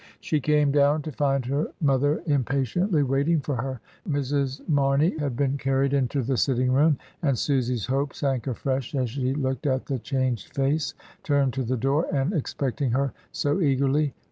She 0.19 0.39
came 0.39 0.71
down 0.71 1.03
to 1.03 1.11
find 1.11 1.45
her 1.45 1.67
mother 1.79 2.23
impatiently 2.25 3.03
waiting 3.03 3.39
for 3.39 3.57
her. 3.57 3.81
Mrs. 4.09 4.67
Marney 4.67 5.15
had 5.19 5.37
been 5.37 5.59
carried 5.59 5.93
into 5.93 6.23
the 6.23 6.37
sitting 6.37 6.71
room, 6.71 6.97
and 7.21 7.37
Susy's 7.37 7.85
hope 7.85 8.15
sank 8.15 8.47
afresh 8.47 8.95
as 8.95 9.11
she 9.11 9.35
looked 9.35 9.67
at 9.67 9.85
the 9.85 9.99
changed 9.99 10.55
face 10.55 10.95
turned 11.21 11.53
to 11.53 11.61
the 11.63 11.77
door, 11.77 12.07
and 12.11 12.33
expecting 12.33 12.89
her 12.89 13.13
so 13.31 13.59
eagerly. 13.61 14.15